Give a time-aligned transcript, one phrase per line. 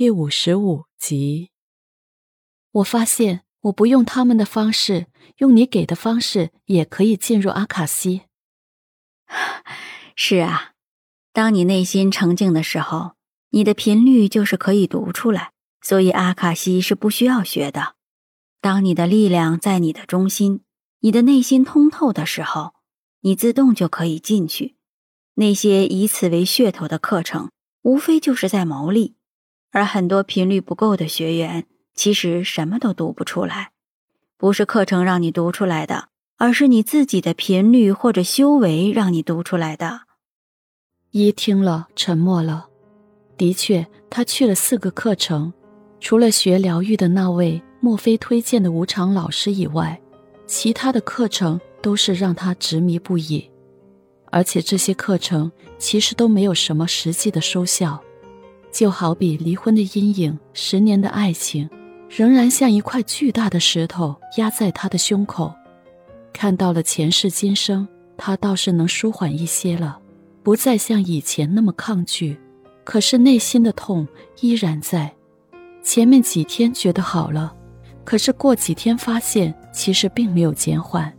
[0.00, 1.50] 第五十五集。
[2.70, 8.22] 我发现，我不用他们的方式，用你给的方式，也可以进入阿卡西。
[10.16, 10.72] 是啊，
[11.34, 13.12] 当你内心澄净的时候，
[13.50, 15.52] 你的频率就是可以读出来。
[15.82, 17.96] 所以阿卡西是不需要学的。
[18.62, 20.62] 当你的力量在你的中心，
[21.00, 22.72] 你的内心通透的时候，
[23.20, 24.76] 你自动就可以进去。
[25.34, 27.50] 那些以此为噱头的课程，
[27.82, 29.16] 无非就是在牟利。
[29.70, 33.70] 而很多频率不够的学员，其实什么都读不出来。
[34.36, 36.08] 不是课程让你读出来的，
[36.38, 40.02] 而是你自己的频率或者修为让你读出来的。
[41.10, 42.68] 一听了，沉默了。
[43.36, 45.52] 的确，他去了四个课程，
[45.98, 50.00] 除了学疗愈的那位墨菲推荐的无常老师以外，
[50.46, 53.50] 其他的课程都是让他执迷不已。
[54.32, 58.00] 而且这些课程其实都没有什么实际的收效，
[58.72, 61.68] 就好比离婚的阴影，十年的爱情，
[62.08, 65.52] 仍然像一块巨大的石头压在他的胸口。
[66.32, 69.98] 看到了前世今生，他倒是能舒缓一些了，
[70.42, 72.38] 不再像以前那么抗拒。
[72.84, 74.06] 可是内心的痛
[74.40, 75.12] 依然在。
[75.82, 77.54] 前面几天觉得好了，
[78.04, 81.12] 可是过几天发现其实并没有减缓。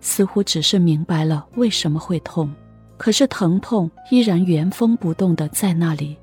[0.00, 2.52] 似乎只是明白了为什么会痛，
[2.96, 6.16] 可是疼痛依然原封不动的在那里。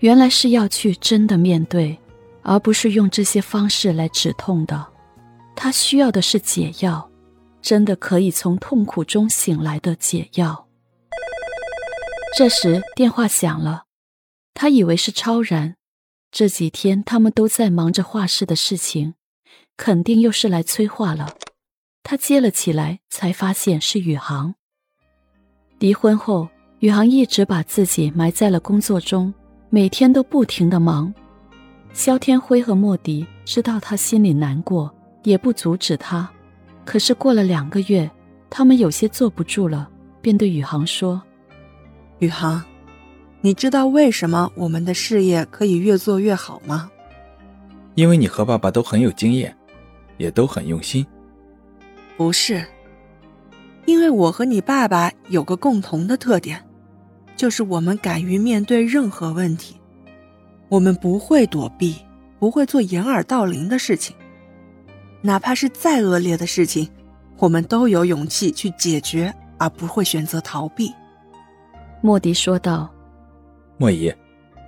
[0.00, 1.98] 原来是要去真的面对，
[2.42, 4.86] 而不是用这些方式来止痛的。
[5.56, 7.10] 他需要的是解药，
[7.60, 10.68] 真的可以从痛苦中醒来的解药。
[12.36, 13.84] 这时电话响了，
[14.54, 15.74] 他以为是超然。
[16.30, 19.14] 这几天他们都在忙着画室的事情，
[19.76, 21.34] 肯定又是来催画了。
[22.04, 24.54] 他接了起来，才发现是宇航。
[25.78, 29.34] 离婚后，宇航一直把自己埋在了工作中，
[29.70, 31.12] 每天都不停的忙。
[31.92, 34.94] 肖天辉和莫迪知道他心里难过，
[35.24, 36.28] 也不阻止他。
[36.84, 38.10] 可是过了两个月，
[38.48, 39.88] 他们有些坐不住了，
[40.22, 41.20] 便对宇航说
[42.20, 42.62] ：“宇航，
[43.42, 46.90] 你知道为什么我们的事业可以越做越好吗？
[47.94, 49.54] 因为你和爸爸都很有经验，
[50.16, 51.04] 也都很用心。”
[52.16, 52.64] 不是，
[53.84, 56.64] 因为我和你爸爸有个共同的特点，
[57.38, 59.76] 就是我们敢于面对任何问题，
[60.68, 61.94] 我们不会躲避，
[62.40, 64.14] 不会做掩耳盗铃的事情，
[65.22, 66.90] 哪怕是再恶劣的事情，
[67.36, 70.92] 我们都有勇气去解决，而不会选择逃避。
[72.00, 72.92] 莫迪说道
[73.78, 74.12] ：“莫姨，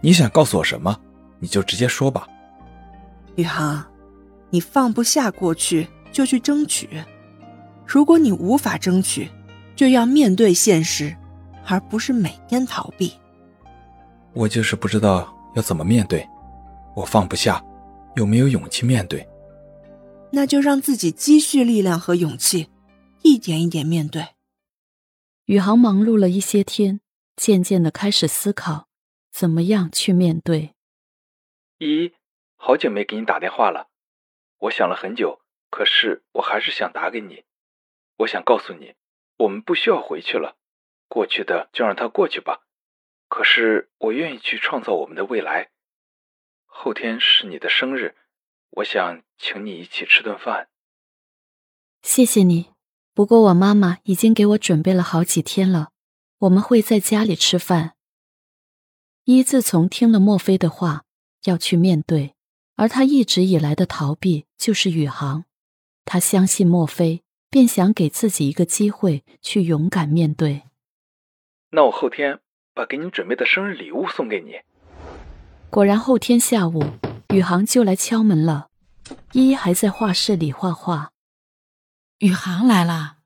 [0.01, 0.97] 你想告诉我什么，
[1.41, 2.25] 你就直接说吧。”
[3.35, 3.85] 宇航，
[4.49, 6.89] 你放不下过去，就去争取。
[7.85, 9.29] 如果你无法争取，
[9.75, 11.17] 就要面对现实，
[11.71, 13.13] 而不是每天逃避。
[14.33, 16.29] 我就是不知道要怎么面对，
[16.97, 17.65] 我放不下，
[18.17, 19.25] 有没有勇气面对？
[20.33, 22.69] 那就让自己积蓄力量和勇气，
[23.23, 24.27] 一点一点面对。
[25.45, 27.01] 宇航忙碌了一些天，
[27.37, 28.89] 渐渐的开始思考，
[29.33, 30.75] 怎么样去面对。
[31.79, 32.13] 依依，
[32.57, 33.87] 好久没给你打电话了，
[34.59, 37.45] 我想了很久，可是我还是想打给你。
[38.19, 38.95] 我想告诉你，
[39.39, 40.57] 我们不需要回去了，
[41.11, 42.63] 过去的就让它过去吧。
[43.29, 45.69] 可是我愿意去创造我们的未来。
[46.65, 48.15] 后天是你的生日，
[48.71, 50.69] 我想请你一起吃顿饭。
[52.03, 52.71] 谢谢你，
[53.13, 55.91] 不过我妈妈已经给我准备了好几天了，
[56.39, 57.97] 我们会在家里吃饭。
[59.25, 61.05] 一自从听了墨菲的话，
[61.45, 62.35] 要去面对，
[62.77, 65.45] 而他一直以来的逃避就是宇航，
[66.05, 67.23] 他相信墨菲。
[67.53, 70.63] 便想给自己一个机会去勇敢面对。
[71.71, 72.41] 那我后天
[72.75, 74.61] 把给你准备的生日礼物送给你。
[75.71, 76.83] 果然，后天下午，
[77.29, 78.69] 宇航就来敲门了。
[79.33, 81.13] 依依还在画室里画画。
[82.19, 83.19] 宇航来了。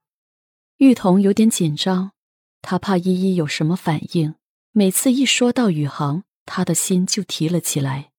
[0.77, 2.12] 玉彤有点紧张，
[2.60, 4.34] 她怕依依有什么反应。
[4.72, 8.10] 每次一说到宇航，她的心就提了起来。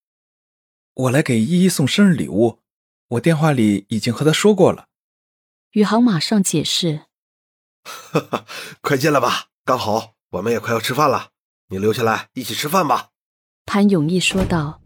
[0.93, 2.61] 我来给依依送生日礼物，
[3.09, 4.87] 我电话里已经和她说过了。
[5.71, 7.05] 宇航马上解释：
[7.85, 8.45] “哈哈，
[8.81, 11.29] 快进来吧，刚好我们也快要吃饭了，
[11.69, 13.11] 你留下来一起吃饭吧。”
[13.65, 14.81] 潘永义说道。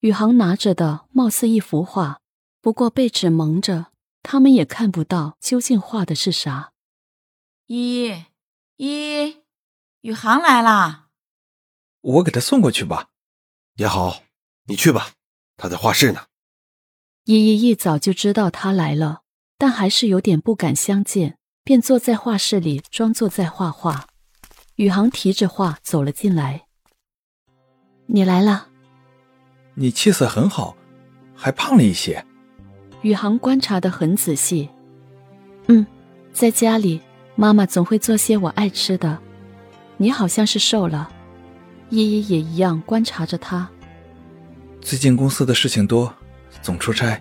[0.00, 2.20] 宇航拿着的貌似一幅画，
[2.60, 3.86] 不过被纸蒙着，
[4.22, 6.72] 他们也看不到究竟画的是啥。
[7.66, 8.24] 依
[8.76, 9.42] 依，
[10.02, 11.08] 宇航来啦！
[12.00, 13.08] 我给他送过去吧。
[13.74, 14.22] 也好，
[14.66, 15.12] 你去吧，
[15.56, 16.26] 他在画室呢。
[17.24, 19.22] 依依一早就知道他来了。
[19.58, 24.06] 但还是有点不敢相见，便坐在画室里装作在画画。
[24.76, 26.66] 宇航提着画走了进来。
[28.04, 28.68] 你来了，
[29.74, 30.76] 你气色很好，
[31.34, 32.22] 还胖了一些。
[33.00, 34.68] 宇航观察的很仔细。
[35.68, 35.86] 嗯，
[36.30, 37.00] 在家里，
[37.36, 39.18] 妈妈总会做些我爱吃的。
[39.96, 41.10] 你好像是瘦了。
[41.88, 43.66] 依依也一样观察着他。
[44.82, 46.12] 最近公司的事情多，
[46.60, 47.18] 总出差，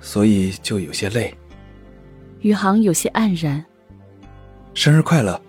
[0.00, 1.34] 所以就有些累。
[2.40, 3.64] 宇航有些黯然。
[4.74, 5.40] 生日快乐，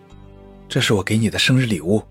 [0.71, 2.01] 这是我给你的生日礼物。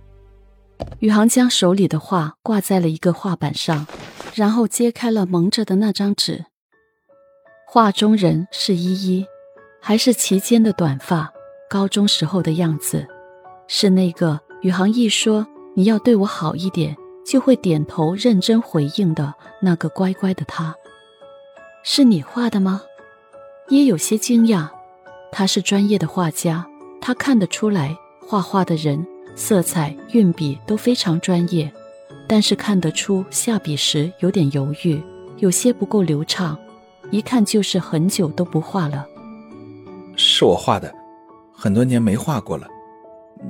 [0.99, 3.87] 宇航将手里的画挂在了一个画板上，
[4.35, 6.45] 然后揭开了蒙着的那张纸。
[7.67, 9.25] 画中人是依依，
[9.81, 11.33] 还是齐肩的短发，
[11.71, 13.07] 高中时候的样子，
[13.67, 20.75] 是那个宇航一说你要对我好一点，就会点头认真回应的那个乖乖的他。
[21.83, 22.83] 是你画的吗？
[23.71, 24.69] 也有些惊讶，
[25.33, 26.67] 他是专业的画家，
[27.01, 27.97] 他看得出来
[28.31, 29.05] 画画的人
[29.35, 31.69] 色彩、运笔都非常专业，
[32.29, 35.03] 但是看得出下笔时有点犹豫，
[35.39, 36.57] 有些不够流畅。
[37.11, 39.05] 一看就是很久都不画了，
[40.15, 40.95] 是我画的，
[41.53, 42.69] 很多年没画过了，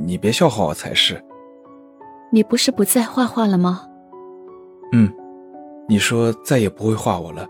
[0.03, 1.23] 你别笑话我才是。
[2.33, 3.83] 你不是不再画画了吗？
[4.93, 5.13] 嗯，
[5.91, 7.47] 你说再也不会画我了，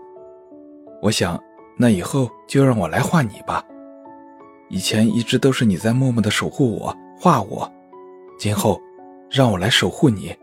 [1.01, 1.41] 我想
[1.77, 3.63] 那以后就让我来画你吧。
[4.67, 7.71] 以前一直都是你在默默的守护我、画我，
[8.39, 8.81] 今后
[9.29, 10.35] 让我来守护你、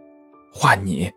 [0.53, 1.11] 画你。